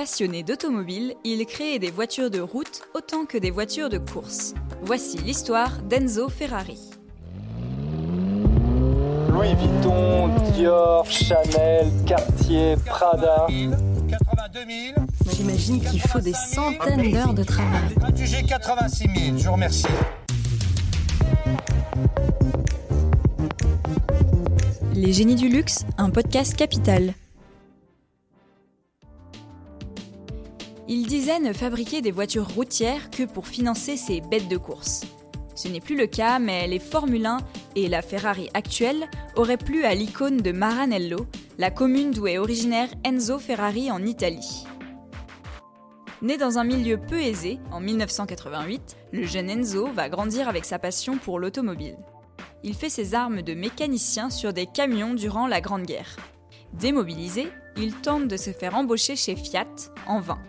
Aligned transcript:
Passionné 0.00 0.42
d'automobile, 0.42 1.14
il 1.24 1.44
crée 1.44 1.78
des 1.78 1.90
voitures 1.90 2.30
de 2.30 2.40
route 2.40 2.80
autant 2.94 3.26
que 3.26 3.36
des 3.36 3.50
voitures 3.50 3.90
de 3.90 3.98
course. 3.98 4.54
Voici 4.80 5.18
l'histoire 5.18 5.76
d'Enzo 5.82 6.30
Ferrari. 6.30 6.78
Louis 9.28 9.54
Vuitton, 9.56 10.28
Dior, 10.54 11.04
Chanel, 11.04 11.90
Cartier, 12.06 12.76
Prada. 12.86 13.46
82 14.08 14.60
000. 14.94 15.06
J'imagine 15.36 15.82
qu'il 15.82 16.00
faut 16.00 16.20
des 16.20 16.32
centaines 16.32 17.12
d'heures 17.12 17.34
de 17.34 17.44
travail. 17.44 17.94
Adjugé 18.02 18.42
86 18.42 19.04
000. 19.04 19.36
Je 19.36 19.44
vous 19.44 19.52
remercie. 19.52 19.86
Les 24.94 25.12
génies 25.12 25.34
du 25.34 25.50
luxe, 25.50 25.84
un 25.98 26.08
podcast 26.08 26.56
capital. 26.56 27.12
Il 30.92 31.06
disait 31.06 31.38
ne 31.38 31.52
fabriquer 31.52 32.02
des 32.02 32.10
voitures 32.10 32.48
routières 32.48 33.10
que 33.10 33.22
pour 33.22 33.46
financer 33.46 33.96
ses 33.96 34.20
bêtes 34.20 34.48
de 34.48 34.56
course. 34.56 35.02
Ce 35.54 35.68
n'est 35.68 35.78
plus 35.78 35.96
le 35.96 36.08
cas, 36.08 36.40
mais 36.40 36.66
les 36.66 36.80
Formule 36.80 37.26
1 37.26 37.38
et 37.76 37.86
la 37.86 38.02
Ferrari 38.02 38.50
actuelle 38.54 39.08
auraient 39.36 39.56
plu 39.56 39.84
à 39.84 39.94
l'icône 39.94 40.38
de 40.38 40.50
Maranello, 40.50 41.28
la 41.58 41.70
commune 41.70 42.10
d'où 42.10 42.26
est 42.26 42.38
originaire 42.38 42.88
Enzo 43.04 43.38
Ferrari 43.38 43.88
en 43.92 44.04
Italie. 44.04 44.64
Né 46.22 46.36
dans 46.36 46.58
un 46.58 46.64
milieu 46.64 46.98
peu 46.98 47.20
aisé, 47.20 47.60
en 47.70 47.78
1988, 47.78 48.96
le 49.12 49.26
jeune 49.26 49.48
Enzo 49.48 49.86
va 49.92 50.08
grandir 50.08 50.48
avec 50.48 50.64
sa 50.64 50.80
passion 50.80 51.18
pour 51.18 51.38
l'automobile. 51.38 51.98
Il 52.64 52.74
fait 52.74 52.90
ses 52.90 53.14
armes 53.14 53.42
de 53.42 53.54
mécanicien 53.54 54.28
sur 54.28 54.52
des 54.52 54.66
camions 54.66 55.14
durant 55.14 55.46
la 55.46 55.60
Grande 55.60 55.84
Guerre. 55.84 56.16
Démobilisé, 56.72 57.46
il 57.76 57.94
tente 57.94 58.26
de 58.26 58.36
se 58.36 58.50
faire 58.50 58.74
embaucher 58.74 59.14
chez 59.14 59.36
Fiat, 59.36 59.68
en 60.08 60.18
vain. 60.18 60.40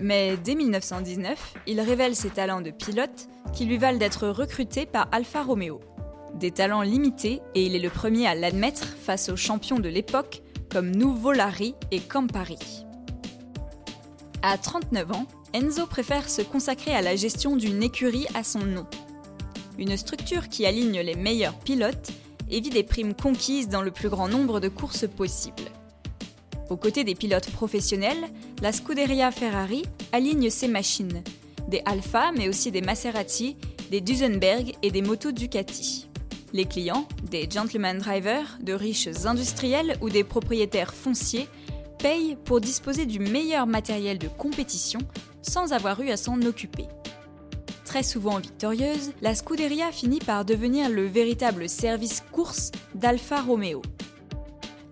Mais 0.00 0.36
dès 0.36 0.54
1919, 0.54 1.54
il 1.66 1.80
révèle 1.80 2.14
ses 2.14 2.30
talents 2.30 2.60
de 2.60 2.70
pilote 2.70 3.28
qui 3.54 3.64
lui 3.64 3.78
valent 3.78 3.98
d'être 3.98 4.28
recruté 4.28 4.84
par 4.84 5.08
Alfa 5.12 5.42
Romeo. 5.42 5.80
Des 6.34 6.50
talents 6.50 6.82
limités 6.82 7.40
et 7.54 7.64
il 7.64 7.74
est 7.74 7.80
le 7.80 7.88
premier 7.88 8.26
à 8.26 8.34
l'admettre 8.34 8.84
face 8.84 9.30
aux 9.30 9.36
champions 9.36 9.78
de 9.78 9.88
l'époque 9.88 10.42
comme 10.70 10.90
Nuvolari 10.90 11.74
et 11.90 12.00
Campari. 12.00 12.58
À 14.42 14.58
39 14.58 15.12
ans, 15.12 15.26
Enzo 15.54 15.86
préfère 15.86 16.28
se 16.28 16.42
consacrer 16.42 16.94
à 16.94 17.00
la 17.00 17.16
gestion 17.16 17.56
d'une 17.56 17.82
écurie 17.82 18.26
à 18.34 18.44
son 18.44 18.60
nom. 18.60 18.86
Une 19.78 19.96
structure 19.96 20.48
qui 20.48 20.66
aligne 20.66 21.00
les 21.00 21.14
meilleurs 21.14 21.58
pilotes 21.58 22.10
et 22.50 22.60
vit 22.60 22.70
des 22.70 22.82
primes 22.82 23.14
conquises 23.14 23.68
dans 23.68 23.82
le 23.82 23.90
plus 23.90 24.10
grand 24.10 24.28
nombre 24.28 24.60
de 24.60 24.68
courses 24.68 25.06
possibles. 25.08 25.70
Aux 26.68 26.76
côtés 26.76 27.04
des 27.04 27.14
pilotes 27.14 27.50
professionnels, 27.50 28.28
la 28.60 28.72
Scuderia 28.72 29.30
Ferrari 29.30 29.84
aligne 30.12 30.50
ses 30.50 30.66
machines, 30.66 31.22
des 31.68 31.82
Alfa 31.84 32.32
mais 32.32 32.48
aussi 32.48 32.72
des 32.72 32.80
Maserati, 32.80 33.56
des 33.90 34.00
Duesenberg 34.00 34.74
et 34.82 34.90
des 34.90 35.02
motos 35.02 35.30
Ducati. 35.30 36.08
Les 36.52 36.64
clients, 36.64 37.06
des 37.30 37.48
gentleman 37.48 37.98
drivers, 37.98 38.58
de 38.62 38.72
riches 38.72 39.08
industriels 39.26 39.96
ou 40.00 40.10
des 40.10 40.24
propriétaires 40.24 40.94
fonciers, 40.94 41.48
payent 41.98 42.36
pour 42.44 42.60
disposer 42.60 43.06
du 43.06 43.20
meilleur 43.20 43.66
matériel 43.66 44.18
de 44.18 44.28
compétition 44.28 45.00
sans 45.42 45.72
avoir 45.72 46.00
eu 46.00 46.10
à 46.10 46.16
s'en 46.16 46.40
occuper. 46.42 46.86
Très 47.84 48.02
souvent 48.02 48.38
victorieuse, 48.38 49.12
la 49.22 49.36
Scuderia 49.36 49.92
finit 49.92 50.18
par 50.18 50.44
devenir 50.44 50.88
le 50.88 51.06
véritable 51.06 51.68
service 51.68 52.24
course 52.32 52.72
d'Alfa 52.94 53.40
Romeo. 53.40 53.82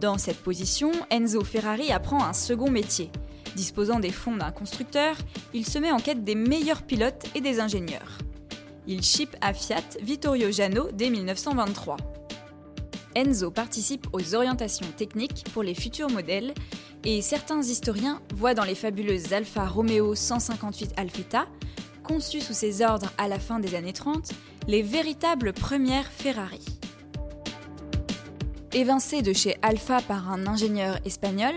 Dans 0.00 0.16
cette 0.16 0.42
position, 0.42 0.92
Enzo 1.10 1.44
Ferrari 1.44 1.92
apprend 1.92 2.24
un 2.24 2.32
second 2.32 2.70
métier. 2.70 3.10
Disposant 3.54 4.00
des 4.00 4.12
fonds 4.12 4.36
d'un 4.36 4.50
constructeur, 4.50 5.14
il 5.52 5.66
se 5.66 5.78
met 5.78 5.92
en 5.92 5.98
quête 5.98 6.24
des 6.24 6.34
meilleurs 6.34 6.82
pilotes 6.82 7.26
et 7.34 7.42
des 7.42 7.60
ingénieurs. 7.60 8.16
Il 8.86 9.02
ship 9.02 9.36
à 9.42 9.52
Fiat 9.52 9.98
Vittorio 10.00 10.50
Jano 10.50 10.88
dès 10.90 11.10
1923. 11.10 11.98
Enzo 13.14 13.50
participe 13.50 14.06
aux 14.14 14.34
orientations 14.34 14.86
techniques 14.96 15.44
pour 15.52 15.62
les 15.62 15.74
futurs 15.74 16.08
modèles 16.08 16.54
et 17.04 17.20
certains 17.20 17.60
historiens 17.60 18.22
voient 18.34 18.54
dans 18.54 18.64
les 18.64 18.74
fabuleuses 18.74 19.34
Alfa 19.34 19.66
Romeo 19.66 20.14
158 20.14 20.92
Alfetta, 20.96 21.46
conçues 22.04 22.40
sous 22.40 22.54
ses 22.54 22.80
ordres 22.80 23.12
à 23.18 23.28
la 23.28 23.38
fin 23.38 23.60
des 23.60 23.74
années 23.74 23.92
30, 23.92 24.30
les 24.66 24.82
véritables 24.82 25.52
premières 25.52 26.10
Ferrari. 26.10 26.69
Évincé 28.72 29.20
de 29.20 29.32
chez 29.32 29.56
Alfa 29.62 30.00
par 30.00 30.30
un 30.30 30.46
ingénieur 30.46 31.00
espagnol, 31.04 31.54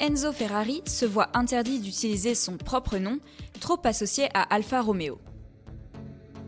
Enzo 0.00 0.32
Ferrari 0.32 0.82
se 0.86 1.06
voit 1.06 1.28
interdit 1.34 1.78
d'utiliser 1.78 2.34
son 2.34 2.56
propre 2.56 2.98
nom, 2.98 3.20
trop 3.60 3.78
associé 3.84 4.26
à 4.34 4.42
Alfa 4.42 4.80
Romeo. 4.80 5.20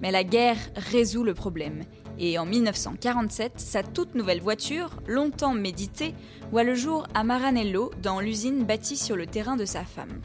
Mais 0.03 0.10
la 0.10 0.25
guerre 0.25 0.59
résout 0.75 1.22
le 1.22 1.34
problème, 1.34 1.84
et 2.19 2.41
en 2.41 2.44
1947, 2.44 3.53
sa 3.59 3.84
toute 3.84 4.16
nouvelle 4.16 4.41
voiture, 4.41 4.91
longtemps 5.06 5.54
méditée, 5.54 6.12
voit 6.50 6.65
le 6.65 6.75
jour 6.75 7.06
à 7.15 7.22
Maranello, 7.22 7.92
dans 8.03 8.19
l'usine 8.19 8.65
bâtie 8.65 8.97
sur 8.97 9.15
le 9.15 9.27
terrain 9.27 9.56
de 9.56 9.65
sa 9.65 9.84
femme. 9.84 10.21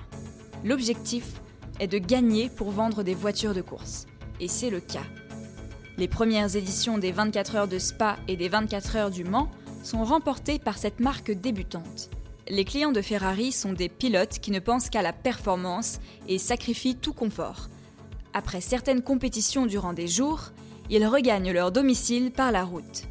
L'objectif 0.63 1.25
est 1.79 1.87
de 1.87 1.99
gagner 1.99 2.49
pour 2.49 2.71
vendre 2.71 3.03
des 3.03 3.13
voitures 3.13 3.53
de 3.53 3.61
course, 3.61 4.07
et 4.39 4.47
c'est 4.47 4.71
le 4.71 4.79
cas. 4.79 5.05
Les 5.99 6.07
premières 6.07 6.55
éditions 6.55 6.97
des 6.97 7.11
24 7.11 7.55
heures 7.55 7.67
de 7.67 7.77
Spa 7.77 8.17
et 8.27 8.35
des 8.35 8.49
24 8.49 8.95
heures 8.95 9.11
du 9.11 9.23
Mans 9.23 9.51
sont 9.85 10.03
remportés 10.03 10.59
par 10.59 10.77
cette 10.77 10.99
marque 10.99 11.31
débutante. 11.31 12.09
Les 12.47 12.65
clients 12.65 12.91
de 12.91 13.01
Ferrari 13.01 13.51
sont 13.51 13.73
des 13.73 13.89
pilotes 13.89 14.39
qui 14.39 14.51
ne 14.51 14.59
pensent 14.59 14.89
qu'à 14.89 15.01
la 15.01 15.13
performance 15.13 15.99
et 16.27 16.37
sacrifient 16.37 16.95
tout 16.95 17.13
confort. 17.13 17.69
Après 18.33 18.61
certaines 18.61 19.01
compétitions 19.01 19.65
durant 19.65 19.93
des 19.93 20.07
jours, 20.07 20.51
ils 20.89 21.05
regagnent 21.05 21.51
leur 21.51 21.71
domicile 21.71 22.31
par 22.31 22.51
la 22.51 22.63
route. 22.63 23.03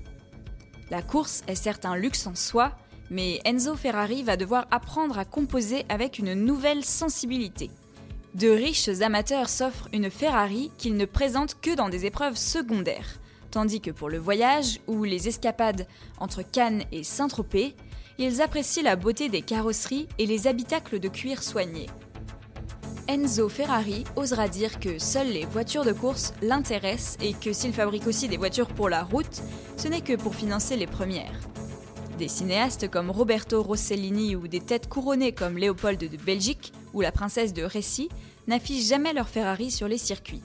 La 0.90 1.02
course 1.02 1.42
est 1.48 1.54
certes 1.54 1.86
un 1.86 1.96
luxe 1.96 2.26
en 2.26 2.34
soi, 2.34 2.72
mais 3.10 3.40
Enzo 3.44 3.74
Ferrari 3.74 4.22
va 4.22 4.36
devoir 4.36 4.66
apprendre 4.70 5.18
à 5.18 5.24
composer 5.24 5.84
avec 5.88 6.18
une 6.18 6.34
nouvelle 6.34 6.84
sensibilité. 6.84 7.70
De 8.34 8.48
riches 8.48 8.88
amateurs 9.00 9.48
s'offrent 9.48 9.88
une 9.92 10.10
Ferrari 10.10 10.70
qu'ils 10.76 10.96
ne 10.96 11.04
présentent 11.04 11.56
que 11.60 11.74
dans 11.74 11.88
des 11.88 12.04
épreuves 12.06 12.36
secondaires 12.36 13.20
tandis 13.54 13.80
que 13.80 13.92
pour 13.92 14.10
le 14.10 14.18
voyage 14.18 14.80
ou 14.88 15.04
les 15.04 15.28
escapades 15.28 15.86
entre 16.18 16.42
Cannes 16.42 16.82
et 16.90 17.04
Saint-Tropez, 17.04 17.76
ils 18.18 18.42
apprécient 18.42 18.82
la 18.82 18.96
beauté 18.96 19.28
des 19.28 19.42
carrosseries 19.42 20.08
et 20.18 20.26
les 20.26 20.48
habitacles 20.48 20.98
de 20.98 21.08
cuir 21.08 21.40
soignés. 21.40 21.86
Enzo 23.06 23.48
Ferrari 23.48 24.02
osera 24.16 24.48
dire 24.48 24.80
que 24.80 24.98
seules 24.98 25.32
les 25.32 25.46
voitures 25.46 25.84
de 25.84 25.92
course 25.92 26.34
l'intéressent 26.42 27.16
et 27.22 27.32
que 27.32 27.52
s'il 27.52 27.72
fabrique 27.72 28.08
aussi 28.08 28.26
des 28.26 28.38
voitures 28.38 28.66
pour 28.66 28.88
la 28.88 29.04
route, 29.04 29.42
ce 29.76 29.86
n'est 29.86 30.00
que 30.00 30.16
pour 30.16 30.34
financer 30.34 30.76
les 30.76 30.88
premières. 30.88 31.38
Des 32.18 32.28
cinéastes 32.28 32.90
comme 32.90 33.10
Roberto 33.10 33.62
Rossellini 33.62 34.34
ou 34.34 34.48
des 34.48 34.60
têtes 34.60 34.88
couronnées 34.88 35.32
comme 35.32 35.58
Léopold 35.58 36.00
de 36.00 36.16
Belgique 36.16 36.72
ou 36.92 37.02
la 37.02 37.12
princesse 37.12 37.52
de 37.52 37.62
Récy 37.62 38.08
n'affichent 38.48 38.88
jamais 38.88 39.12
leur 39.12 39.28
Ferrari 39.28 39.70
sur 39.70 39.86
les 39.86 39.98
circuits 39.98 40.42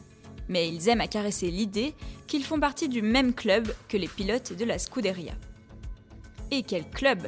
mais 0.49 0.67
ils 0.67 0.89
aiment 0.89 1.01
à 1.01 1.07
caresser 1.07 1.49
l'idée 1.49 1.95
qu'ils 2.27 2.43
font 2.43 2.59
partie 2.59 2.89
du 2.89 3.01
même 3.01 3.33
club 3.33 3.73
que 3.87 3.97
les 3.97 4.07
pilotes 4.07 4.53
de 4.53 4.65
la 4.65 4.77
Scuderia. 4.79 5.33
Et 6.51 6.63
quel 6.63 6.89
club 6.89 7.27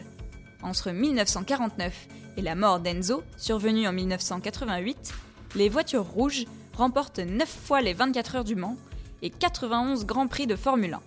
Entre 0.64 0.92
1949 0.92 2.08
et 2.38 2.42
la 2.42 2.56
mort 2.56 2.80
d'Enzo, 2.80 3.24
survenue 3.38 3.88
en 3.88 3.94
1988, 3.94 5.14
les 5.56 5.70
voitures 5.70 6.06
rouges 6.06 6.46
remportent 6.76 7.20
9 7.20 7.48
fois 7.48 7.82
les 7.82 7.94
24 7.94 8.36
heures 8.36 8.44
du 8.44 8.56
Mans 8.56 8.78
et 9.22 9.30
91 9.30 10.06
grands 10.06 10.28
prix 10.28 10.48
de 10.48 10.56
Formule 10.56 10.96
1. 10.96 11.02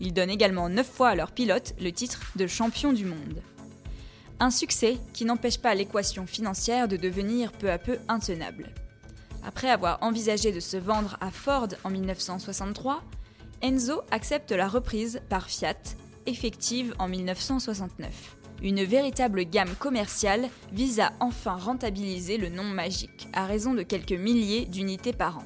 Ils 0.00 0.14
donnent 0.14 0.30
également 0.30 0.68
9 0.68 0.88
fois 0.88 1.10
à 1.10 1.14
leurs 1.14 1.32
pilotes 1.32 1.74
le 1.80 1.92
titre 1.92 2.20
de 2.36 2.46
champion 2.46 2.92
du 2.92 3.04
monde. 3.04 3.42
Un 4.38 4.50
succès 4.50 4.96
qui 5.12 5.26
n'empêche 5.26 5.58
pas 5.58 5.74
l'équation 5.74 6.26
financière 6.26 6.88
de 6.88 6.96
devenir 6.96 7.52
peu 7.52 7.70
à 7.70 7.76
peu 7.76 7.98
intenable. 8.08 8.70
Après 9.44 9.70
avoir 9.70 9.98
envisagé 10.02 10.52
de 10.52 10.60
se 10.60 10.76
vendre 10.76 11.16
à 11.20 11.30
Ford 11.30 11.68
en 11.84 11.90
1963, 11.90 13.02
Enzo 13.62 14.02
accepte 14.10 14.52
la 14.52 14.68
reprise 14.68 15.20
par 15.28 15.48
Fiat, 15.48 15.74
effective 16.26 16.94
en 16.98 17.08
1969. 17.08 18.36
Une 18.62 18.84
véritable 18.84 19.44
gamme 19.44 19.74
commerciale 19.78 20.48
vise 20.72 21.00
à 21.00 21.12
enfin 21.20 21.56
rentabiliser 21.56 22.36
le 22.36 22.50
nom 22.50 22.64
magique, 22.64 23.28
à 23.32 23.46
raison 23.46 23.72
de 23.72 23.82
quelques 23.82 24.12
milliers 24.12 24.66
d'unités 24.66 25.14
par 25.14 25.38
an. 25.38 25.44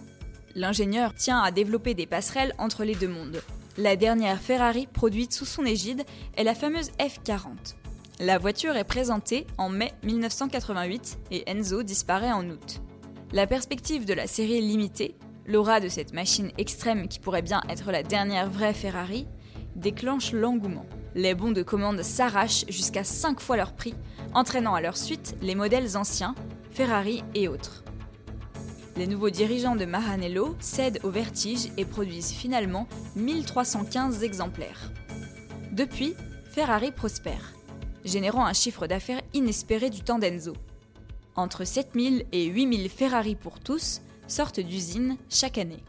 L'ingénieur 0.56 1.14
tient 1.14 1.40
à 1.40 1.50
développer 1.50 1.94
des 1.94 2.06
passerelles 2.06 2.54
entre 2.58 2.84
les 2.84 2.94
deux 2.94 3.08
mondes. 3.08 3.42
La 3.76 3.96
dernière 3.96 4.40
Ferrari 4.40 4.86
produite 4.86 5.32
sous 5.32 5.44
son 5.44 5.64
égide 5.64 6.04
est 6.36 6.44
la 6.44 6.54
fameuse 6.54 6.90
F40. 6.98 7.74
La 8.20 8.38
voiture 8.38 8.76
est 8.76 8.84
présentée 8.84 9.46
en 9.58 9.68
mai 9.68 9.92
1988 10.04 11.18
et 11.32 11.50
Enzo 11.50 11.82
disparaît 11.82 12.32
en 12.32 12.48
août. 12.48 12.80
La 13.34 13.48
perspective 13.48 14.04
de 14.04 14.14
la 14.14 14.28
série 14.28 14.60
limitée, 14.60 15.16
l'aura 15.44 15.80
de 15.80 15.88
cette 15.88 16.12
machine 16.12 16.52
extrême 16.56 17.08
qui 17.08 17.18
pourrait 17.18 17.42
bien 17.42 17.62
être 17.68 17.90
la 17.90 18.04
dernière 18.04 18.48
vraie 18.48 18.72
Ferrari, 18.72 19.26
déclenche 19.74 20.30
l'engouement. 20.30 20.86
Les 21.16 21.34
bons 21.34 21.50
de 21.50 21.64
commande 21.64 22.00
s'arrachent 22.02 22.64
jusqu'à 22.68 23.02
5 23.02 23.40
fois 23.40 23.56
leur 23.56 23.72
prix, 23.72 23.96
entraînant 24.34 24.74
à 24.74 24.80
leur 24.80 24.96
suite 24.96 25.34
les 25.42 25.56
modèles 25.56 25.96
anciens, 25.96 26.36
Ferrari 26.70 27.24
et 27.34 27.48
autres. 27.48 27.82
Les 28.96 29.08
nouveaux 29.08 29.30
dirigeants 29.30 29.74
de 29.74 29.84
Maranello 29.84 30.54
cèdent 30.60 31.00
au 31.02 31.10
vertige 31.10 31.72
et 31.76 31.84
produisent 31.84 32.30
finalement 32.30 32.86
1315 33.16 34.22
exemplaires. 34.22 34.92
Depuis, 35.72 36.14
Ferrari 36.52 36.92
prospère, 36.92 37.52
générant 38.04 38.46
un 38.46 38.52
chiffre 38.52 38.86
d'affaires 38.86 39.22
inespéré 39.32 39.90
du 39.90 40.02
temps 40.02 40.20
d'Enzo. 40.20 40.52
Entre 41.36 41.64
7000 41.64 42.26
et 42.32 42.46
8000 42.46 42.88
Ferrari 42.88 43.34
pour 43.34 43.58
tous 43.58 44.02
sortent 44.28 44.60
d'usine 44.60 45.16
chaque 45.28 45.58
année. 45.58 45.82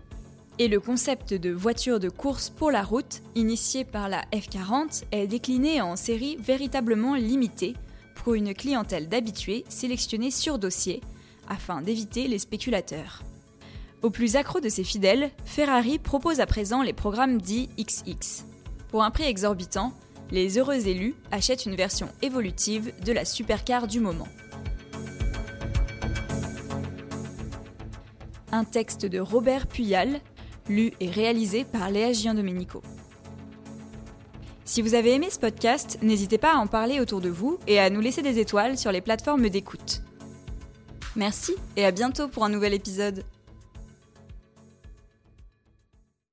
Et 0.57 0.67
le 0.67 0.79
concept 0.79 1.33
de 1.33 1.51
voiture 1.51 1.99
de 1.99 2.09
course 2.09 2.49
pour 2.49 2.71
la 2.71 2.81
route, 2.81 3.21
initié 3.35 3.83
par 3.83 4.09
la 4.09 4.23
F40, 4.31 5.03
est 5.11 5.27
décliné 5.27 5.81
en 5.81 5.95
série 5.95 6.37
véritablement 6.37 7.15
limitée 7.15 7.75
pour 8.15 8.33
une 8.33 8.53
clientèle 8.53 9.07
d'habitués 9.07 9.65
sélectionnés 9.69 10.31
sur 10.31 10.57
dossier 10.57 11.01
afin 11.47 11.81
d'éviter 11.81 12.27
les 12.27 12.39
spéculateurs. 12.39 13.21
Au 14.01 14.09
plus 14.09 14.35
accro 14.35 14.59
de 14.59 14.69
ses 14.69 14.83
fidèles, 14.83 15.29
Ferrari 15.45 15.99
propose 15.99 16.39
à 16.39 16.45
présent 16.45 16.81
les 16.81 16.93
programmes 16.93 17.41
dits 17.41 17.69
XX. 17.77 18.45
Pour 18.89 19.03
un 19.03 19.11
prix 19.11 19.25
exorbitant, 19.25 19.93
les 20.31 20.57
heureux 20.57 20.87
élus 20.87 21.15
achètent 21.31 21.65
une 21.65 21.75
version 21.75 22.07
évolutive 22.21 22.93
de 23.03 23.11
la 23.11 23.25
supercar 23.25 23.87
du 23.87 23.99
moment. 23.99 24.27
Un 28.55 28.63
texte 28.63 29.05
de 29.05 29.19
Robert 29.19 29.67
Puyal, 29.67 30.21
lu 30.69 30.93
et 31.01 31.09
réalisé 31.09 31.65
par 31.65 31.91
Léa 31.91 32.13
Giandomenico. 32.13 32.81
Si 34.63 34.81
vous 34.81 34.93
avez 34.93 35.13
aimé 35.13 35.27
ce 35.29 35.39
podcast, 35.39 35.99
n'hésitez 36.01 36.37
pas 36.37 36.53
à 36.53 36.59
en 36.59 36.65
parler 36.65 37.01
autour 37.01 37.19
de 37.19 37.27
vous 37.27 37.59
et 37.67 37.81
à 37.81 37.89
nous 37.89 37.99
laisser 37.99 38.21
des 38.21 38.39
étoiles 38.39 38.77
sur 38.77 38.93
les 38.93 39.01
plateformes 39.01 39.49
d'écoute. 39.49 40.03
Merci 41.17 41.53
et 41.75 41.83
à 41.83 41.91
bientôt 41.91 42.29
pour 42.29 42.45
un 42.45 42.49
nouvel 42.49 42.73
épisode. 42.73 43.25